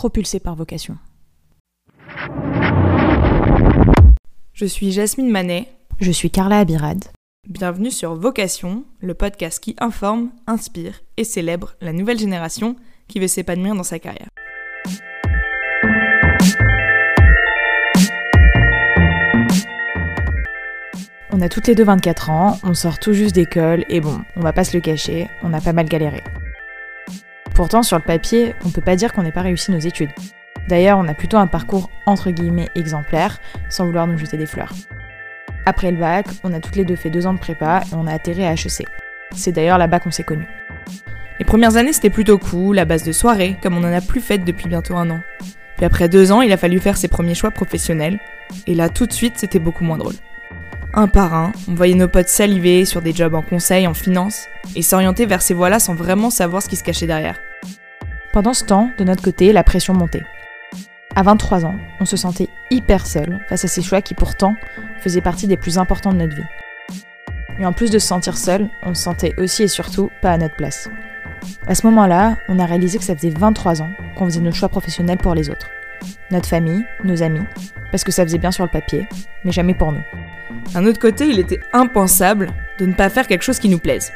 propulsé 0.00 0.40
par 0.40 0.54
vocation. 0.54 0.96
Je 4.54 4.64
suis 4.64 4.92
Jasmine 4.92 5.30
Manet. 5.30 5.68
Je 6.00 6.10
suis 6.10 6.30
Carla 6.30 6.60
Abirad. 6.60 7.04
Bienvenue 7.46 7.90
sur 7.90 8.14
Vocation, 8.14 8.84
le 9.00 9.12
podcast 9.12 9.62
qui 9.62 9.76
informe, 9.78 10.30
inspire 10.46 11.02
et 11.18 11.24
célèbre 11.24 11.74
la 11.82 11.92
nouvelle 11.92 12.18
génération 12.18 12.76
qui 13.08 13.20
veut 13.20 13.28
s'épanouir 13.28 13.74
dans 13.74 13.82
sa 13.82 13.98
carrière. 13.98 14.28
On 21.30 21.42
a 21.42 21.50
toutes 21.50 21.66
les 21.66 21.74
deux 21.74 21.84
24 21.84 22.30
ans, 22.30 22.58
on 22.62 22.72
sort 22.72 22.98
tout 22.98 23.12
juste 23.12 23.34
d'école 23.34 23.84
et 23.90 24.00
bon, 24.00 24.18
on 24.34 24.40
va 24.40 24.54
pas 24.54 24.64
se 24.64 24.74
le 24.74 24.80
cacher, 24.80 25.28
on 25.42 25.52
a 25.52 25.60
pas 25.60 25.74
mal 25.74 25.90
galéré. 25.90 26.22
Pourtant, 27.60 27.82
sur 27.82 27.98
le 27.98 28.02
papier, 28.02 28.54
on 28.64 28.70
peut 28.70 28.80
pas 28.80 28.96
dire 28.96 29.12
qu'on 29.12 29.22
n'ait 29.22 29.32
pas 29.32 29.42
réussi 29.42 29.70
nos 29.70 29.78
études. 29.78 30.08
D'ailleurs, 30.70 30.96
on 30.96 31.06
a 31.06 31.12
plutôt 31.12 31.36
un 31.36 31.46
parcours 31.46 31.90
entre 32.06 32.30
guillemets 32.30 32.70
exemplaire, 32.74 33.38
sans 33.68 33.84
vouloir 33.84 34.06
nous 34.06 34.16
jeter 34.16 34.38
des 34.38 34.46
fleurs. 34.46 34.72
Après 35.66 35.90
le 35.90 35.98
bac, 35.98 36.24
on 36.42 36.54
a 36.54 36.60
toutes 36.60 36.76
les 36.76 36.86
deux 36.86 36.96
fait 36.96 37.10
deux 37.10 37.26
ans 37.26 37.34
de 37.34 37.38
prépa 37.38 37.82
et 37.82 37.94
on 37.94 38.06
a 38.06 38.14
atterri 38.14 38.46
à 38.46 38.54
HEC. 38.54 38.86
C'est 39.36 39.52
d'ailleurs 39.52 39.76
là-bas 39.76 40.00
qu'on 40.00 40.10
s'est 40.10 40.22
connus. 40.22 40.48
Les 41.38 41.44
premières 41.44 41.76
années, 41.76 41.92
c'était 41.92 42.08
plutôt 42.08 42.38
cool, 42.38 42.78
à 42.78 42.86
base 42.86 43.02
de 43.02 43.12
soirées, 43.12 43.58
comme 43.62 43.76
on 43.76 43.84
en 43.84 43.92
a 43.92 44.00
plus 44.00 44.22
fait 44.22 44.38
depuis 44.38 44.66
bientôt 44.66 44.96
un 44.96 45.10
an. 45.10 45.20
Puis 45.76 45.84
après 45.84 46.08
deux 46.08 46.32
ans, 46.32 46.40
il 46.40 46.52
a 46.52 46.56
fallu 46.56 46.80
faire 46.80 46.96
ses 46.96 47.08
premiers 47.08 47.34
choix 47.34 47.50
professionnels, 47.50 48.20
et 48.66 48.74
là, 48.74 48.88
tout 48.88 49.04
de 49.04 49.12
suite, 49.12 49.34
c'était 49.36 49.58
beaucoup 49.58 49.84
moins 49.84 49.98
drôle. 49.98 50.16
Un 50.94 51.08
par 51.08 51.34
un, 51.34 51.52
on 51.68 51.74
voyait 51.74 51.94
nos 51.94 52.08
potes 52.08 52.28
saliver 52.28 52.86
sur 52.86 53.02
des 53.02 53.12
jobs 53.12 53.34
en 53.34 53.42
conseil, 53.42 53.86
en 53.86 53.92
finance, 53.92 54.48
et 54.76 54.80
s'orienter 54.80 55.26
vers 55.26 55.42
ces 55.42 55.52
voies-là 55.52 55.78
sans 55.78 55.94
vraiment 55.94 56.30
savoir 56.30 56.62
ce 56.62 56.70
qui 56.70 56.76
se 56.76 56.82
cachait 56.82 57.06
derrière. 57.06 57.36
Pendant 58.32 58.54
ce 58.54 58.64
temps, 58.64 58.90
de 58.96 59.02
notre 59.02 59.24
côté, 59.24 59.52
la 59.52 59.64
pression 59.64 59.92
montait. 59.92 60.22
À 61.16 61.24
23 61.24 61.66
ans, 61.66 61.74
on 61.98 62.04
se 62.04 62.16
sentait 62.16 62.48
hyper 62.70 63.04
seul 63.04 63.40
face 63.48 63.64
à 63.64 63.68
ces 63.68 63.82
choix 63.82 64.02
qui 64.02 64.14
pourtant 64.14 64.54
faisaient 65.00 65.20
partie 65.20 65.48
des 65.48 65.56
plus 65.56 65.78
importants 65.78 66.12
de 66.12 66.18
notre 66.18 66.36
vie. 66.36 66.44
Et 67.58 67.66
en 67.66 67.72
plus 67.72 67.90
de 67.90 67.98
se 67.98 68.06
sentir 68.06 68.38
seul, 68.38 68.68
on 68.84 68.94
se 68.94 69.02
sentait 69.02 69.34
aussi 69.36 69.64
et 69.64 69.68
surtout 69.68 70.10
pas 70.22 70.30
à 70.30 70.38
notre 70.38 70.54
place. 70.54 70.88
À 71.66 71.74
ce 71.74 71.84
moment-là, 71.88 72.36
on 72.48 72.60
a 72.60 72.66
réalisé 72.66 72.98
que 72.98 73.04
ça 73.04 73.16
faisait 73.16 73.30
23 73.30 73.82
ans 73.82 73.90
qu'on 74.16 74.26
faisait 74.26 74.40
nos 74.40 74.52
choix 74.52 74.68
professionnels 74.68 75.18
pour 75.18 75.34
les 75.34 75.50
autres. 75.50 75.68
Notre 76.30 76.48
famille, 76.48 76.84
nos 77.02 77.24
amis, 77.24 77.44
parce 77.90 78.04
que 78.04 78.12
ça 78.12 78.22
faisait 78.22 78.38
bien 78.38 78.52
sur 78.52 78.64
le 78.64 78.70
papier, 78.70 79.08
mais 79.44 79.50
jamais 79.50 79.74
pour 79.74 79.90
nous. 79.90 80.04
D'un 80.72 80.86
autre 80.86 81.00
côté, 81.00 81.26
il 81.26 81.40
était 81.40 81.60
impensable 81.72 82.46
de 82.78 82.86
ne 82.86 82.94
pas 82.94 83.10
faire 83.10 83.26
quelque 83.26 83.42
chose 83.42 83.58
qui 83.58 83.68
nous 83.68 83.80
plaise. 83.80 84.12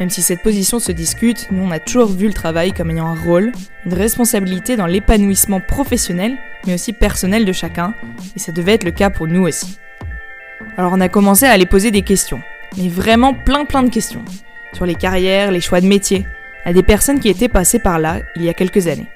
Même 0.00 0.10
si 0.10 0.22
cette 0.22 0.42
position 0.42 0.78
se 0.78 0.92
discute, 0.92 1.48
nous 1.50 1.62
on 1.62 1.72
a 1.72 1.80
toujours 1.80 2.08
vu 2.08 2.28
le 2.28 2.32
travail 2.32 2.72
comme 2.72 2.90
ayant 2.90 3.08
un 3.08 3.20
rôle, 3.20 3.50
une 3.84 3.94
responsabilité 3.94 4.76
dans 4.76 4.86
l'épanouissement 4.86 5.60
professionnel, 5.60 6.36
mais 6.66 6.74
aussi 6.74 6.92
personnel 6.92 7.44
de 7.44 7.52
chacun, 7.52 7.94
et 8.36 8.38
ça 8.38 8.52
devait 8.52 8.74
être 8.74 8.84
le 8.84 8.92
cas 8.92 9.10
pour 9.10 9.26
nous 9.26 9.42
aussi. 9.42 9.78
Alors 10.76 10.92
on 10.94 11.00
a 11.00 11.08
commencé 11.08 11.46
à 11.46 11.50
aller 11.50 11.66
poser 11.66 11.90
des 11.90 12.02
questions, 12.02 12.40
mais 12.76 12.88
vraiment 12.88 13.34
plein 13.34 13.64
plein 13.64 13.82
de 13.82 13.90
questions, 13.90 14.24
sur 14.72 14.86
les 14.86 14.94
carrières, 14.94 15.50
les 15.50 15.60
choix 15.60 15.80
de 15.80 15.88
métier, 15.88 16.26
à 16.64 16.72
des 16.72 16.84
personnes 16.84 17.18
qui 17.18 17.28
étaient 17.28 17.48
passées 17.48 17.80
par 17.80 17.98
là 17.98 18.20
il 18.36 18.44
y 18.44 18.48
a 18.48 18.54
quelques 18.54 18.86
années. 18.86 19.08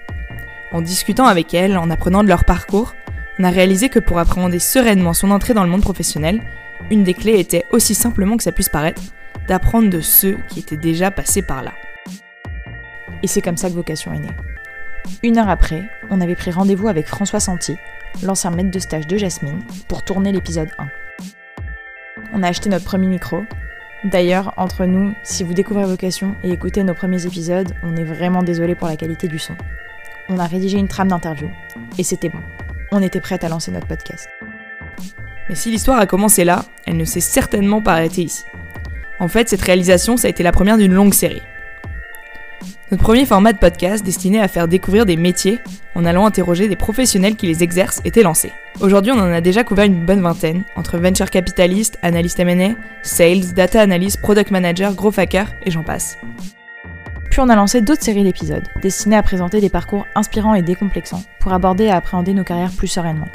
En 0.73 0.81
discutant 0.81 1.27
avec 1.27 1.55
elles, 1.55 1.79
en 1.79 1.91
apprenant 1.91 2.25
de 2.25 2.29
leur 2.29 2.45
parcours, 2.45 2.95
on 3.39 3.45
a 3.45 3.51
réalisé 3.51 3.89
que 3.89 4.01
pour 4.01 4.19
appréhender 4.19 4.59
sereinement 4.59 5.13
son 5.13 5.31
entrée 5.31 5.55
dans 5.55 5.65
le 5.65 5.71
monde 5.71 5.83
professionnel, 5.83 6.43
une 6.91 7.05
des 7.05 7.15
clés 7.15 7.39
était 7.39 7.67
aussi 7.71 7.95
simplement 7.95 8.37
que 8.37 8.43
ça 8.43 8.53
puisse 8.53 8.69
paraître, 8.69 9.01
d'apprendre 9.49 9.91
de 9.91 10.01
ceux 10.01 10.39
qui 10.49 10.61
étaient 10.61 10.77
déjà 10.77 11.11
passés 11.11 11.43
par 11.43 11.63
là. 11.63 11.73
Et 13.23 13.27
c'est 13.27 13.41
comme 13.41 13.57
ça 13.57 13.69
que 13.69 13.75
Vocation 13.75 14.13
est 14.13 14.19
née. 14.19 14.37
Une 15.23 15.39
heure 15.39 15.49
après, 15.49 15.85
on 16.11 16.21
avait 16.21 16.35
pris 16.35 16.51
rendez-vous 16.51 16.89
avec 16.89 17.07
François 17.07 17.41
Santi, 17.41 17.77
l'ancien 18.23 18.51
maître 18.51 18.71
de 18.71 18.79
stage 18.79 19.07
de 19.07 19.17
Jasmine, 19.17 19.63
pour 19.89 20.05
tourner 20.05 20.33
l'épisode 20.33 20.71
1. 20.79 20.87
On 22.35 22.43
a 22.43 22.49
acheté 22.49 22.69
notre 22.69 22.85
premier 22.85 23.07
micro. 23.07 23.43
D'ailleurs, 24.05 24.55
entre 24.57 24.85
nous, 24.85 25.15
si 25.23 25.45
vous 25.45 25.55
découvrez 25.55 25.85
Vocation 25.85 26.35
et 26.43 26.51
écoutez 26.51 26.83
nos 26.83 26.95
premiers 26.95 27.27
épisodes, 27.27 27.73
on 27.83 27.95
est 27.97 28.05
vraiment 28.05 28.43
désolé 28.43 28.75
pour 28.75 28.89
la 28.89 28.97
qualité 28.97 29.29
du 29.29 29.39
son. 29.39 29.55
On 30.29 30.39
a 30.39 30.47
rédigé 30.47 30.79
une 30.79 30.89
trame 30.89 31.09
d'interview, 31.09 31.51
et 31.99 32.03
c'était 32.03 32.29
bon. 32.29 32.41
On 32.91 33.03
était 33.03 33.21
prête 33.21 33.45
à 33.45 33.49
lancer 33.49 33.71
notre 33.71 33.87
podcast. 33.87 34.29
Mais 35.49 35.55
si 35.55 35.71
l'histoire 35.71 35.99
a 35.99 36.07
commencé 36.07 36.45
là, 36.45 36.65
elle 36.87 36.97
ne 36.97 37.05
s'est 37.05 37.21
certainement 37.21 37.83
pas 37.83 37.93
arrêtée 37.93 38.23
ici. 38.23 38.45
En 39.23 39.29
fait, 39.29 39.49
cette 39.49 39.63
réalisation, 39.63 40.17
ça 40.17 40.27
a 40.27 40.31
été 40.31 40.43
la 40.43 40.51
première 40.51 40.77
d'une 40.77 40.93
longue 40.93 41.15
série. 41.15 41.43
Notre 42.91 43.05
premier 43.05 43.25
format 43.25 43.53
de 43.53 43.59
podcast 43.59 44.05
destiné 44.05 44.41
à 44.41 44.49
faire 44.49 44.67
découvrir 44.67 45.07
des 45.07 45.15
métiers 45.15 45.61
en 45.95 46.05
allant 46.05 46.27
interroger 46.27 46.67
des 46.67 46.75
professionnels 46.75 47.37
qui 47.37 47.47
les 47.47 47.63
exercent 47.63 48.01
était 48.05 48.25
lancé. 48.25 48.51
Aujourd'hui, 48.81 49.13
on 49.13 49.21
en 49.21 49.33
a 49.33 49.41
déjà 49.41 49.63
couvert 49.63 49.85
une 49.85 50.05
bonne 50.05 50.23
vingtaine, 50.23 50.65
entre 50.75 50.99
venture 50.99 51.31
capitaliste, 51.31 52.01
analyste 52.03 52.41
M&A, 52.41 52.75
sales, 53.05 53.55
data 53.55 53.81
analyst, 53.81 54.21
product 54.21 54.51
manager, 54.51 54.93
gros 54.93 55.17
hacker 55.17 55.47
et 55.65 55.71
j'en 55.71 55.85
passe. 55.85 56.19
Puis 57.31 57.39
on 57.39 57.49
a 57.49 57.55
lancé 57.55 57.81
d'autres 57.81 58.03
séries 58.03 58.25
d'épisodes, 58.25 58.67
destinés 58.83 59.17
à 59.17 59.23
présenter 59.23 59.61
des 59.61 59.71
parcours 59.71 60.05
inspirants 60.17 60.55
et 60.55 60.63
décomplexants, 60.63 61.23
pour 61.39 61.53
aborder 61.53 61.85
et 61.85 61.91
appréhender 61.93 62.35
nos 62.35 62.43
carrières 62.43 62.73
plus 62.77 62.89
sereinement. 62.89 63.29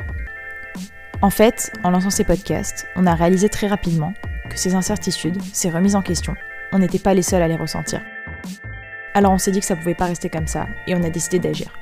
En 1.21 1.29
fait, 1.29 1.71
en 1.85 1.91
lançant 1.91 2.09
ces 2.09 2.25
podcasts, 2.25 2.87
on 2.97 3.07
a 3.07 3.15
réalisé 3.15 3.47
très 3.47 3.67
rapidement 3.67 4.13
que 4.47 4.57
ces 4.57 4.75
incertitudes, 4.75 5.41
ces 5.53 5.69
remises 5.69 5.95
en 5.95 6.01
question, 6.01 6.35
on 6.71 6.79
n'était 6.79 6.99
pas 6.99 7.13
les 7.13 7.21
seuls 7.21 7.41
à 7.41 7.47
les 7.47 7.55
ressentir. 7.55 8.01
Alors 9.13 9.31
on 9.31 9.37
s'est 9.37 9.51
dit 9.51 9.59
que 9.59 9.65
ça 9.65 9.75
pouvait 9.75 9.95
pas 9.95 10.05
rester 10.05 10.29
comme 10.29 10.47
ça, 10.47 10.67
et 10.85 10.95
on 10.95 11.03
a 11.03 11.09
décidé 11.09 11.39
d'agir. 11.39 11.73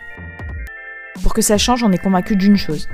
Pour 1.22 1.34
que 1.34 1.42
ça 1.42 1.58
change, 1.58 1.84
on 1.84 1.92
est 1.92 1.98
convaincu 1.98 2.36
d'une 2.36 2.58
chose. 2.58 2.88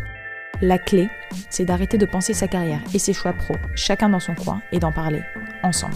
La 0.61 0.77
clé, 0.77 1.09
c'est 1.49 1.65
d'arrêter 1.65 1.97
de 1.97 2.05
penser 2.05 2.33
sa 2.33 2.47
carrière 2.47 2.81
et 2.93 2.99
ses 2.99 3.13
choix 3.13 3.33
pro, 3.33 3.55
chacun 3.75 4.09
dans 4.09 4.19
son 4.19 4.35
coin, 4.35 4.61
et 4.71 4.79
d'en 4.79 4.91
parler, 4.91 5.23
ensemble. 5.63 5.95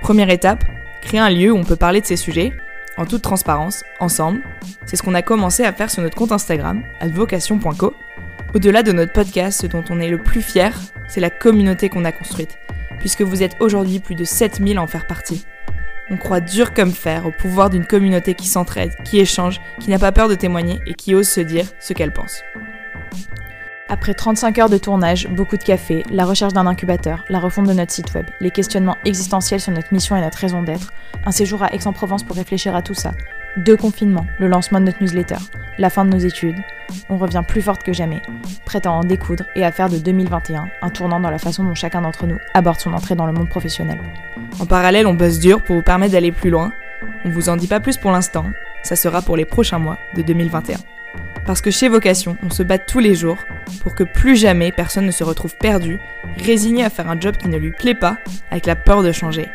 Première 0.00 0.30
étape, 0.30 0.64
créer 1.00 1.20
un 1.20 1.30
lieu 1.30 1.52
où 1.52 1.56
on 1.56 1.64
peut 1.64 1.76
parler 1.76 2.00
de 2.00 2.06
ces 2.06 2.16
sujets, 2.16 2.52
en 2.96 3.06
toute 3.06 3.22
transparence, 3.22 3.84
ensemble. 4.00 4.42
C'est 4.84 4.96
ce 4.96 5.02
qu'on 5.02 5.14
a 5.14 5.22
commencé 5.22 5.64
à 5.64 5.72
faire 5.72 5.90
sur 5.90 6.02
notre 6.02 6.16
compte 6.16 6.32
Instagram, 6.32 6.82
advocation.co. 7.00 7.94
Au-delà 8.54 8.82
de 8.82 8.92
notre 8.92 9.14
podcast, 9.14 9.62
ce 9.62 9.66
dont 9.66 9.82
on 9.88 9.98
est 9.98 10.10
le 10.10 10.22
plus 10.22 10.42
fier, 10.42 10.78
c'est 11.08 11.20
la 11.20 11.30
communauté 11.30 11.88
qu'on 11.88 12.04
a 12.04 12.12
construite, 12.12 12.58
puisque 12.98 13.22
vous 13.22 13.42
êtes 13.42 13.56
aujourd'hui 13.60 13.98
plus 13.98 14.14
de 14.14 14.24
7000 14.24 14.76
à 14.76 14.82
en 14.82 14.86
faire 14.86 15.06
partie. 15.06 15.46
On 16.10 16.18
croit 16.18 16.40
dur 16.40 16.74
comme 16.74 16.92
fer 16.92 17.24
au 17.24 17.30
pouvoir 17.30 17.70
d'une 17.70 17.86
communauté 17.86 18.34
qui 18.34 18.46
s'entraide, 18.46 18.94
qui 19.04 19.20
échange, 19.20 19.58
qui 19.80 19.88
n'a 19.88 19.98
pas 19.98 20.12
peur 20.12 20.28
de 20.28 20.34
témoigner 20.34 20.80
et 20.86 20.92
qui 20.92 21.14
ose 21.14 21.30
se 21.30 21.40
dire 21.40 21.64
ce 21.80 21.94
qu'elle 21.94 22.12
pense. 22.12 22.42
Après 23.88 24.12
35 24.12 24.58
heures 24.58 24.68
de 24.68 24.76
tournage, 24.76 25.28
beaucoup 25.28 25.56
de 25.56 25.64
café, 25.64 26.02
la 26.10 26.26
recherche 26.26 26.52
d'un 26.52 26.66
incubateur, 26.66 27.24
la 27.30 27.40
refonte 27.40 27.68
de 27.68 27.72
notre 27.72 27.92
site 27.92 28.12
web, 28.12 28.26
les 28.40 28.50
questionnements 28.50 28.98
existentiels 29.06 29.60
sur 29.60 29.72
notre 29.72 29.94
mission 29.94 30.14
et 30.14 30.20
notre 30.20 30.38
raison 30.38 30.62
d'être, 30.62 30.92
un 31.24 31.32
séjour 31.32 31.62
à 31.62 31.72
Aix-en-Provence 31.72 32.22
pour 32.22 32.36
réfléchir 32.36 32.76
à 32.76 32.82
tout 32.82 32.94
ça, 32.94 33.12
deux 33.56 33.76
confinements, 33.76 34.26
le 34.38 34.48
lancement 34.48 34.80
de 34.80 34.86
notre 34.86 35.02
newsletter, 35.02 35.36
la 35.78 35.90
fin 35.90 36.04
de 36.04 36.10
nos 36.10 36.18
études, 36.18 36.56
on 37.08 37.16
revient 37.16 37.42
plus 37.46 37.62
forte 37.62 37.82
que 37.82 37.92
jamais, 37.92 38.22
prête 38.64 38.86
à 38.86 38.92
en 38.92 39.00
découdre 39.00 39.44
et 39.54 39.64
à 39.64 39.72
faire 39.72 39.88
de 39.88 39.98
2021 39.98 40.68
un 40.80 40.90
tournant 40.90 41.20
dans 41.20 41.30
la 41.30 41.38
façon 41.38 41.64
dont 41.64 41.74
chacun 41.74 42.02
d'entre 42.02 42.26
nous 42.26 42.38
aborde 42.54 42.80
son 42.80 42.92
entrée 42.92 43.14
dans 43.14 43.26
le 43.26 43.32
monde 43.32 43.48
professionnel. 43.48 43.98
En 44.60 44.66
parallèle, 44.66 45.06
on 45.06 45.14
bosse 45.14 45.38
dur 45.38 45.62
pour 45.62 45.76
vous 45.76 45.82
permettre 45.82 46.12
d'aller 46.12 46.32
plus 46.32 46.50
loin. 46.50 46.72
On 47.24 47.30
vous 47.30 47.48
en 47.48 47.56
dit 47.56 47.66
pas 47.66 47.80
plus 47.80 47.96
pour 47.96 48.10
l'instant, 48.10 48.46
ça 48.82 48.96
sera 48.96 49.22
pour 49.22 49.36
les 49.36 49.44
prochains 49.44 49.78
mois 49.78 49.98
de 50.14 50.22
2021. 50.22 50.78
Parce 51.46 51.60
que 51.60 51.70
chez 51.70 51.88
Vocation, 51.88 52.36
on 52.42 52.50
se 52.50 52.62
bat 52.62 52.78
tous 52.78 53.00
les 53.00 53.14
jours 53.14 53.38
pour 53.82 53.94
que 53.94 54.04
plus 54.04 54.36
jamais 54.36 54.70
personne 54.70 55.06
ne 55.06 55.10
se 55.10 55.24
retrouve 55.24 55.56
perdu, 55.56 55.98
résigné 56.38 56.84
à 56.84 56.90
faire 56.90 57.10
un 57.10 57.18
job 57.18 57.36
qui 57.36 57.48
ne 57.48 57.58
lui 57.58 57.72
plaît 57.72 57.94
pas, 57.94 58.18
avec 58.50 58.66
la 58.66 58.76
peur 58.76 59.02
de 59.02 59.10
changer. 59.10 59.48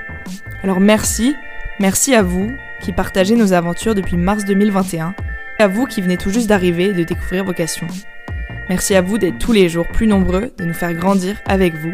Alors 0.63 0.81
merci, 0.81 1.35
merci 1.79 2.13
à 2.13 2.23
vous 2.23 2.51
qui 2.81 2.91
partagez 2.91 3.35
nos 3.35 3.53
aventures 3.53 3.95
depuis 3.95 4.17
mars 4.17 4.45
2021, 4.45 5.15
et 5.59 5.63
à 5.63 5.67
vous 5.67 5.85
qui 5.85 6.01
venez 6.01 6.17
tout 6.17 6.29
juste 6.29 6.47
d'arriver 6.47 6.85
et 6.85 6.93
de 6.93 7.03
découvrir 7.03 7.43
Vocation. 7.43 7.87
Merci 8.69 8.95
à 8.95 9.01
vous 9.01 9.17
d'être 9.17 9.39
tous 9.39 9.53
les 9.53 9.69
jours 9.69 9.87
plus 9.87 10.07
nombreux, 10.07 10.51
de 10.57 10.65
nous 10.65 10.73
faire 10.73 10.93
grandir 10.93 11.37
avec 11.45 11.73
vous 11.75 11.93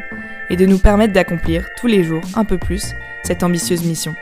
et 0.49 0.55
de 0.55 0.65
nous 0.65 0.79
permettre 0.79 1.13
d'accomplir 1.13 1.67
tous 1.77 1.87
les 1.87 2.03
jours 2.03 2.23
un 2.35 2.45
peu 2.45 2.57
plus 2.57 2.93
cette 3.23 3.43
ambitieuse 3.43 3.83
mission. 3.83 4.15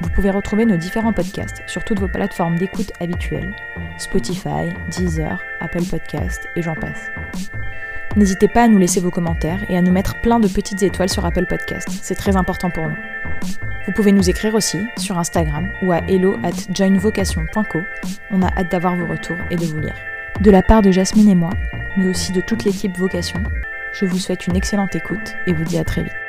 Vous 0.00 0.10
pouvez 0.10 0.30
retrouver 0.30 0.66
nos 0.66 0.76
différents 0.76 1.14
podcasts 1.14 1.62
sur 1.66 1.84
toutes 1.84 2.00
vos 2.00 2.08
plateformes 2.08 2.58
d'écoute 2.58 2.92
habituelles 3.00 3.54
Spotify, 3.98 4.68
Deezer, 4.90 5.42
Apple 5.60 5.84
Podcasts 5.84 6.46
et 6.54 6.62
j'en 6.62 6.74
passe. 6.74 7.10
N'hésitez 8.14 8.48
pas 8.48 8.64
à 8.64 8.68
nous 8.68 8.78
laisser 8.78 9.00
vos 9.00 9.10
commentaires 9.10 9.64
et 9.70 9.76
à 9.76 9.82
nous 9.82 9.92
mettre 9.92 10.20
plein 10.20 10.38
de 10.38 10.48
petites 10.48 10.82
étoiles 10.82 11.08
sur 11.08 11.24
Apple 11.24 11.46
Podcasts, 11.46 11.90
c'est 12.02 12.14
très 12.14 12.36
important 12.36 12.70
pour 12.70 12.86
nous. 12.86 12.96
Vous 13.86 13.92
pouvez 13.92 14.12
nous 14.12 14.28
écrire 14.28 14.54
aussi 14.54 14.78
sur 14.96 15.16
Instagram 15.18 15.70
ou 15.82 15.92
à 15.92 15.98
hello 16.08 16.36
at 16.42 16.74
joinvocation.co. 16.74 17.80
On 18.30 18.42
a 18.42 18.48
hâte 18.48 18.70
d'avoir 18.70 18.96
vos 18.96 19.06
retours 19.06 19.38
et 19.50 19.56
de 19.56 19.64
vous 19.64 19.78
lire. 19.78 19.94
De 20.40 20.50
la 20.50 20.62
part 20.62 20.82
de 20.82 20.90
Jasmine 20.90 21.28
et 21.28 21.34
moi, 21.34 21.50
mais 21.96 22.08
aussi 22.08 22.32
de 22.32 22.40
toute 22.40 22.64
l'équipe 22.64 22.96
Vocation, 22.96 23.42
je 23.92 24.04
vous 24.04 24.18
souhaite 24.18 24.46
une 24.46 24.56
excellente 24.56 24.94
écoute 24.94 25.34
et 25.46 25.52
vous 25.52 25.64
dis 25.64 25.78
à 25.78 25.84
très 25.84 26.02
vite. 26.02 26.25